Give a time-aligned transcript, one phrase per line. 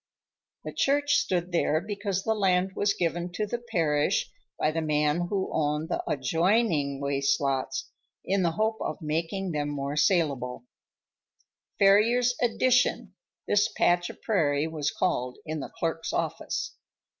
[0.63, 5.27] The church stood there because the land was given to the parish by the man
[5.29, 7.87] who owned the adjoining waste lots,
[8.25, 13.13] in the hope of making them more salable—"Farrier's Addition,"
[13.47, 16.73] this patch of prairie was called in the clerk's office.